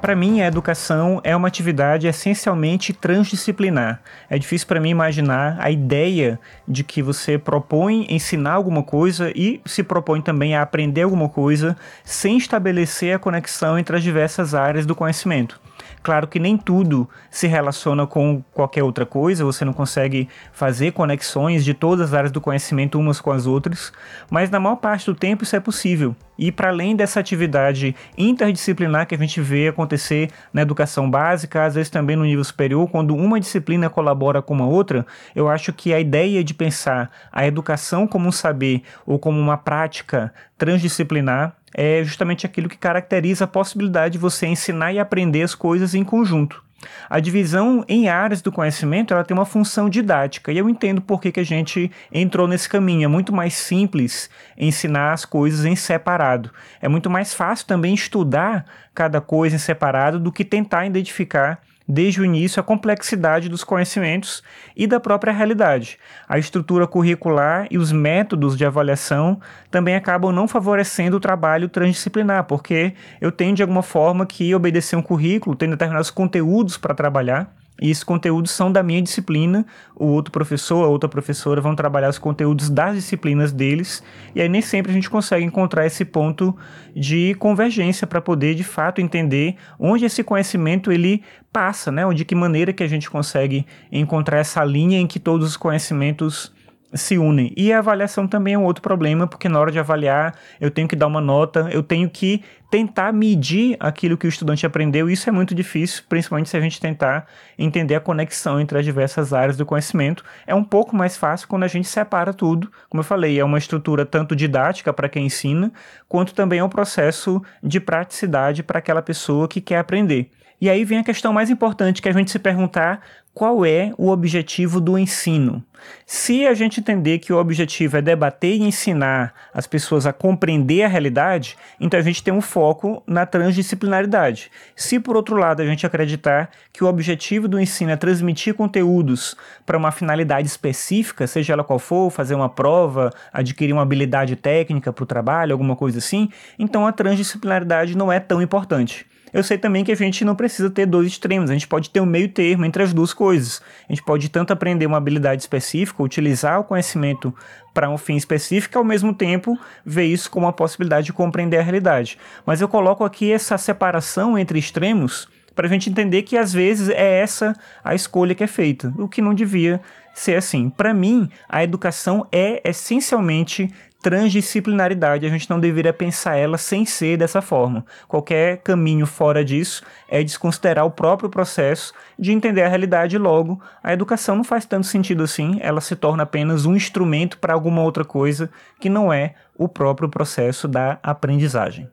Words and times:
Para 0.00 0.14
mim, 0.14 0.40
a 0.40 0.46
educação 0.46 1.20
é 1.24 1.34
uma 1.34 1.48
atividade 1.48 2.06
essencialmente 2.06 2.92
transdisciplinar. 2.92 4.00
É 4.30 4.38
difícil 4.38 4.68
para 4.68 4.80
mim 4.80 4.90
imaginar 4.90 5.56
a 5.58 5.70
ideia 5.70 6.38
de 6.66 6.84
que 6.84 7.02
você 7.02 7.36
propõe 7.36 8.06
ensinar 8.08 8.52
alguma 8.52 8.82
coisa 8.82 9.32
e 9.34 9.60
se 9.66 9.82
propõe 9.82 10.22
também 10.22 10.54
a 10.54 10.62
aprender 10.62 11.02
alguma 11.02 11.28
coisa 11.28 11.76
sem 12.04 12.38
estabelecer 12.38 13.16
a 13.16 13.18
conexão 13.18 13.76
entre 13.78 13.96
as 13.96 14.02
diversas 14.02 14.54
áreas 14.54 14.86
do 14.86 14.94
conhecimento. 14.94 15.60
Claro 16.02 16.28
que 16.28 16.38
nem 16.38 16.56
tudo 16.56 17.08
se 17.28 17.48
relaciona 17.48 18.06
com 18.06 18.42
qualquer 18.52 18.84
outra 18.84 19.04
coisa, 19.04 19.44
você 19.44 19.64
não 19.64 19.72
consegue 19.72 20.28
fazer 20.52 20.92
conexões 20.92 21.64
de 21.64 21.74
todas 21.74 22.08
as 22.08 22.14
áreas 22.14 22.32
do 22.32 22.40
conhecimento 22.40 22.98
umas 22.98 23.20
com 23.20 23.32
as 23.32 23.46
outras, 23.46 23.92
mas 24.30 24.48
na 24.48 24.60
maior 24.60 24.76
parte 24.76 25.06
do 25.06 25.14
tempo 25.14 25.42
isso 25.42 25.56
é 25.56 25.60
possível. 25.60 26.14
E 26.38 26.52
para 26.52 26.68
além 26.68 26.94
dessa 26.94 27.18
atividade 27.18 27.96
interdisciplinar 28.16 29.06
que 29.06 29.14
a 29.14 29.18
gente 29.18 29.40
vê 29.40 29.68
acontecer 29.68 30.30
na 30.52 30.62
educação 30.62 31.10
básica, 31.10 31.64
às 31.64 31.74
vezes 31.74 31.90
também 31.90 32.14
no 32.14 32.24
nível 32.24 32.44
superior, 32.44 32.88
quando 32.88 33.16
uma 33.16 33.40
disciplina 33.40 33.90
colabora 33.90 34.40
com 34.40 34.54
uma 34.54 34.66
outra, 34.66 35.04
eu 35.34 35.48
acho 35.48 35.72
que 35.72 35.92
a 35.92 35.98
ideia 35.98 36.44
de 36.44 36.54
pensar 36.54 37.10
a 37.32 37.46
educação 37.46 38.06
como 38.06 38.28
um 38.28 38.32
saber 38.32 38.82
ou 39.04 39.18
como 39.18 39.40
uma 39.40 39.56
prática 39.56 40.32
transdisciplinar 40.56 41.56
é 41.74 42.02
justamente 42.04 42.46
aquilo 42.46 42.68
que 42.68 42.78
caracteriza 42.78 43.44
a 43.44 43.48
possibilidade 43.48 44.12
de 44.12 44.18
você 44.18 44.46
ensinar 44.46 44.92
e 44.92 44.98
aprender 44.98 45.42
as 45.42 45.54
coisas 45.54 45.94
em 45.94 46.04
conjunto. 46.04 46.67
A 47.10 47.18
divisão 47.18 47.84
em 47.88 48.08
áreas 48.08 48.40
do 48.40 48.52
conhecimento 48.52 49.12
ela 49.12 49.24
tem 49.24 49.36
uma 49.36 49.44
função 49.44 49.88
didática 49.88 50.52
e 50.52 50.58
eu 50.58 50.68
entendo 50.68 51.00
por 51.00 51.20
que, 51.20 51.32
que 51.32 51.40
a 51.40 51.44
gente 51.44 51.90
entrou 52.12 52.46
nesse 52.46 52.68
caminho. 52.68 53.04
É 53.04 53.08
muito 53.08 53.32
mais 53.32 53.54
simples 53.54 54.30
ensinar 54.56 55.12
as 55.12 55.24
coisas 55.24 55.64
em 55.64 55.74
separado. 55.74 56.50
É 56.80 56.88
muito 56.88 57.10
mais 57.10 57.34
fácil 57.34 57.66
também 57.66 57.94
estudar 57.94 58.64
cada 58.94 59.20
coisa 59.20 59.56
em 59.56 59.58
separado 59.58 60.20
do 60.20 60.30
que 60.30 60.44
tentar 60.44 60.86
identificar 60.86 61.60
desde 61.88 62.20
o 62.20 62.24
início 62.24 62.60
a 62.60 62.62
complexidade 62.62 63.48
dos 63.48 63.64
conhecimentos 63.64 64.42
e 64.76 64.86
da 64.86 65.00
própria 65.00 65.32
realidade. 65.32 65.98
A 66.28 66.38
estrutura 66.38 66.86
curricular 66.86 67.66
e 67.70 67.78
os 67.78 67.90
métodos 67.90 68.56
de 68.56 68.64
avaliação 68.64 69.40
também 69.70 69.96
acabam 69.96 70.30
não 70.30 70.46
favorecendo 70.46 71.16
o 71.16 71.20
trabalho 71.20 71.68
transdisciplinar, 71.68 72.44
porque 72.44 72.92
eu 73.20 73.32
tenho 73.32 73.54
de 73.54 73.62
alguma 73.62 73.82
forma 73.82 74.26
que 74.26 74.54
obedecer 74.54 74.96
um 74.96 75.02
currículo, 75.02 75.56
tenho 75.56 75.72
determinados 75.72 76.10
conteúdos 76.10 76.76
para 76.76 76.94
trabalhar 76.94 77.57
e 77.80 77.90
esses 77.90 78.04
conteúdos 78.04 78.50
são 78.50 78.70
da 78.70 78.82
minha 78.82 79.00
disciplina, 79.00 79.64
o 79.94 80.06
outro 80.06 80.32
professor, 80.32 80.84
a 80.84 80.88
outra 80.88 81.08
professora 81.08 81.60
vão 81.60 81.74
trabalhar 81.74 82.08
os 82.08 82.18
conteúdos 82.18 82.68
das 82.68 82.96
disciplinas 82.96 83.52
deles, 83.52 84.02
e 84.34 84.40
aí 84.40 84.48
nem 84.48 84.60
sempre 84.60 84.90
a 84.90 84.94
gente 84.94 85.08
consegue 85.08 85.44
encontrar 85.44 85.86
esse 85.86 86.04
ponto 86.04 86.56
de 86.94 87.34
convergência 87.34 88.06
para 88.06 88.20
poder 88.20 88.54
de 88.54 88.64
fato 88.64 89.00
entender 89.00 89.56
onde 89.78 90.04
esse 90.04 90.24
conhecimento 90.24 90.90
ele 90.90 91.22
passa, 91.52 91.92
né? 91.92 92.04
Ou 92.04 92.12
de 92.12 92.24
que 92.24 92.34
maneira 92.34 92.72
que 92.72 92.82
a 92.82 92.88
gente 92.88 93.08
consegue 93.08 93.66
encontrar 93.90 94.38
essa 94.38 94.64
linha 94.64 94.98
em 94.98 95.06
que 95.06 95.18
todos 95.18 95.46
os 95.46 95.56
conhecimentos 95.56 96.52
se 96.94 97.18
unem. 97.18 97.52
E 97.56 97.72
a 97.72 97.78
avaliação 97.78 98.26
também 98.26 98.54
é 98.54 98.58
um 98.58 98.64
outro 98.64 98.82
problema, 98.82 99.26
porque 99.26 99.48
na 99.48 99.60
hora 99.60 99.70
de 99.70 99.78
avaliar, 99.78 100.34
eu 100.60 100.70
tenho 100.70 100.88
que 100.88 100.96
dar 100.96 101.06
uma 101.06 101.20
nota, 101.20 101.68
eu 101.70 101.82
tenho 101.82 102.08
que 102.08 102.42
tentar 102.70 103.12
medir 103.12 103.76
aquilo 103.80 104.16
que 104.16 104.26
o 104.26 104.28
estudante 104.28 104.66
aprendeu. 104.66 105.08
Isso 105.08 105.28
é 105.28 105.32
muito 105.32 105.54
difícil, 105.54 106.02
principalmente 106.08 106.50
se 106.50 106.56
a 106.56 106.60
gente 106.60 106.80
tentar 106.80 107.26
entender 107.58 107.94
a 107.94 108.00
conexão 108.00 108.60
entre 108.60 108.78
as 108.78 108.84
diversas 108.84 109.32
áreas 109.32 109.56
do 109.56 109.64
conhecimento. 109.64 110.22
É 110.46 110.54
um 110.54 110.64
pouco 110.64 110.94
mais 110.94 111.16
fácil 111.16 111.48
quando 111.48 111.64
a 111.64 111.68
gente 111.68 111.88
separa 111.88 112.32
tudo. 112.34 112.70
Como 112.88 113.00
eu 113.00 113.04
falei, 113.04 113.38
é 113.38 113.44
uma 113.44 113.58
estrutura 113.58 114.04
tanto 114.04 114.36
didática 114.36 114.92
para 114.92 115.08
quem 115.08 115.26
ensina, 115.26 115.72
quanto 116.08 116.34
também 116.34 116.58
é 116.58 116.64
um 116.64 116.68
processo 116.68 117.42
de 117.62 117.80
praticidade 117.80 118.62
para 118.62 118.78
aquela 118.78 119.02
pessoa 119.02 119.48
que 119.48 119.60
quer 119.60 119.78
aprender. 119.78 120.30
E 120.60 120.68
aí 120.68 120.84
vem 120.84 120.98
a 120.98 121.04
questão 121.04 121.32
mais 121.32 121.50
importante 121.50 122.02
que 122.02 122.08
é 122.08 122.10
a 122.10 122.14
gente 122.14 122.32
se 122.32 122.38
perguntar 122.38 123.00
qual 123.32 123.64
é 123.64 123.92
o 123.96 124.08
objetivo 124.08 124.80
do 124.80 124.98
ensino. 124.98 125.62
Se 126.04 126.44
a 126.44 126.54
gente 126.54 126.80
entender 126.80 127.20
que 127.20 127.32
o 127.32 127.38
objetivo 127.38 127.96
é 127.96 128.02
debater 128.02 128.56
e 128.56 128.64
ensinar 128.64 129.32
as 129.54 129.64
pessoas 129.64 130.06
a 130.06 130.12
compreender 130.12 130.82
a 130.82 130.88
realidade, 130.88 131.56
então 131.78 132.00
a 132.00 132.02
gente 132.02 132.20
tem 132.20 132.34
um 132.34 132.40
foco 132.58 133.04
na 133.06 133.24
transdisciplinaridade. 133.24 134.50
Se 134.74 134.98
por 134.98 135.14
outro 135.14 135.36
lado 135.36 135.62
a 135.62 135.64
gente 135.64 135.86
acreditar 135.86 136.50
que 136.72 136.82
o 136.82 136.88
objetivo 136.88 137.46
do 137.46 137.60
ensino 137.60 137.92
é 137.92 137.96
transmitir 137.96 138.52
conteúdos 138.52 139.36
para 139.64 139.78
uma 139.78 139.92
finalidade 139.92 140.48
específica, 140.48 141.24
seja 141.28 141.52
ela 141.52 141.62
qual 141.62 141.78
for, 141.78 142.10
fazer 142.10 142.34
uma 142.34 142.48
prova, 142.48 143.12
adquirir 143.32 143.72
uma 143.72 143.82
habilidade 143.82 144.34
técnica 144.34 144.92
para 144.92 145.04
o 145.04 145.06
trabalho, 145.06 145.52
alguma 145.52 145.76
coisa 145.76 145.98
assim, 145.98 146.30
então 146.58 146.84
a 146.84 146.90
transdisciplinaridade 146.90 147.96
não 147.96 148.10
é 148.10 148.18
tão 148.18 148.42
importante. 148.42 149.06
Eu 149.32 149.42
sei 149.42 149.58
também 149.58 149.84
que 149.84 149.92
a 149.92 149.96
gente 149.96 150.24
não 150.24 150.34
precisa 150.34 150.70
ter 150.70 150.86
dois 150.86 151.08
extremos, 151.08 151.50
a 151.50 151.52
gente 151.52 151.68
pode 151.68 151.90
ter 151.90 152.00
um 152.00 152.06
meio 152.06 152.28
termo 152.28 152.64
entre 152.64 152.82
as 152.82 152.92
duas 152.92 153.12
coisas. 153.12 153.62
A 153.88 153.92
gente 153.92 154.02
pode 154.02 154.28
tanto 154.28 154.52
aprender 154.52 154.86
uma 154.86 154.96
habilidade 154.96 155.42
específica, 155.42 156.02
utilizar 156.02 156.60
o 156.60 156.64
conhecimento 156.64 157.34
para 157.74 157.90
um 157.90 157.98
fim 157.98 158.16
específico, 158.16 158.78
ao 158.78 158.84
mesmo 158.84 159.14
tempo 159.14 159.58
ver 159.84 160.04
isso 160.04 160.30
como 160.30 160.46
uma 160.46 160.52
possibilidade 160.52 161.06
de 161.06 161.12
compreender 161.12 161.58
a 161.58 161.62
realidade. 161.62 162.18
Mas 162.44 162.60
eu 162.60 162.68
coloco 162.68 163.04
aqui 163.04 163.30
essa 163.30 163.56
separação 163.58 164.38
entre 164.38 164.58
extremos 164.58 165.28
para 165.58 165.66
a 165.66 165.68
gente 165.68 165.90
entender 165.90 166.22
que 166.22 166.38
às 166.38 166.52
vezes 166.52 166.88
é 166.88 167.18
essa 167.18 167.52
a 167.82 167.92
escolha 167.92 168.32
que 168.32 168.44
é 168.44 168.46
feita, 168.46 168.94
o 168.96 169.08
que 169.08 169.20
não 169.20 169.34
devia 169.34 169.80
ser 170.14 170.36
assim. 170.36 170.70
Para 170.70 170.94
mim, 170.94 171.28
a 171.48 171.64
educação 171.64 172.24
é 172.30 172.62
essencialmente 172.62 173.68
transdisciplinaridade, 174.00 175.26
a 175.26 175.28
gente 175.28 175.50
não 175.50 175.58
deveria 175.58 175.92
pensar 175.92 176.36
ela 176.36 176.56
sem 176.56 176.86
ser 176.86 177.16
dessa 177.16 177.42
forma. 177.42 177.84
Qualquer 178.06 178.58
caminho 178.58 179.04
fora 179.04 179.44
disso 179.44 179.82
é 180.08 180.22
desconsiderar 180.22 180.86
o 180.86 180.92
próprio 180.92 181.28
processo 181.28 181.92
de 182.16 182.30
entender 182.30 182.62
a 182.62 182.68
realidade 182.68 183.18
logo. 183.18 183.60
A 183.82 183.92
educação 183.92 184.36
não 184.36 184.44
faz 184.44 184.64
tanto 184.64 184.86
sentido 184.86 185.24
assim, 185.24 185.58
ela 185.60 185.80
se 185.80 185.96
torna 185.96 186.22
apenas 186.22 186.66
um 186.66 186.76
instrumento 186.76 187.36
para 187.36 187.52
alguma 187.52 187.82
outra 187.82 188.04
coisa 188.04 188.48
que 188.78 188.88
não 188.88 189.12
é 189.12 189.34
o 189.56 189.66
próprio 189.66 190.08
processo 190.08 190.68
da 190.68 191.00
aprendizagem. 191.02 191.90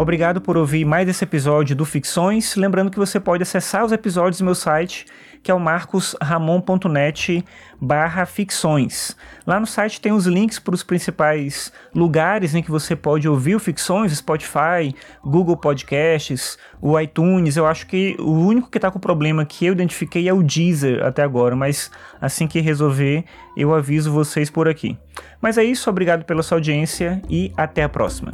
Obrigado 0.00 0.40
por 0.40 0.56
ouvir 0.56 0.86
mais 0.86 1.06
esse 1.10 1.24
episódio 1.24 1.76
do 1.76 1.84
Ficções. 1.84 2.56
Lembrando 2.56 2.90
que 2.90 2.98
você 2.98 3.20
pode 3.20 3.42
acessar 3.42 3.84
os 3.84 3.92
episódios 3.92 4.38
do 4.38 4.46
meu 4.46 4.54
site, 4.54 5.04
que 5.42 5.50
é 5.50 5.54
o 5.54 5.60
marcosramon.net 5.60 7.44
barra 7.78 8.24
ficções. 8.24 9.14
Lá 9.46 9.60
no 9.60 9.66
site 9.66 10.00
tem 10.00 10.10
os 10.10 10.24
links 10.24 10.58
para 10.58 10.74
os 10.74 10.82
principais 10.82 11.70
lugares 11.94 12.54
em 12.54 12.62
que 12.62 12.70
você 12.70 12.96
pode 12.96 13.28
ouvir 13.28 13.56
o 13.56 13.60
Ficções, 13.60 14.16
Spotify, 14.16 14.94
Google 15.22 15.58
Podcasts, 15.58 16.56
o 16.80 16.98
iTunes. 16.98 17.58
Eu 17.58 17.66
acho 17.66 17.86
que 17.86 18.16
o 18.18 18.32
único 18.32 18.70
que 18.70 18.78
está 18.78 18.90
com 18.90 18.98
problema 18.98 19.44
que 19.44 19.66
eu 19.66 19.74
identifiquei 19.74 20.30
é 20.30 20.32
o 20.32 20.42
Deezer 20.42 21.04
até 21.04 21.22
agora, 21.22 21.54
mas 21.54 21.90
assim 22.18 22.48
que 22.48 22.58
resolver, 22.58 23.22
eu 23.54 23.74
aviso 23.74 24.10
vocês 24.10 24.48
por 24.48 24.66
aqui. 24.66 24.96
Mas 25.42 25.58
é 25.58 25.62
isso, 25.62 25.90
obrigado 25.90 26.24
pela 26.24 26.42
sua 26.42 26.56
audiência 26.56 27.20
e 27.28 27.52
até 27.54 27.82
a 27.82 27.88
próxima. 27.88 28.32